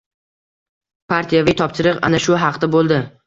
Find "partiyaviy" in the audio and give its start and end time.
1.13-1.55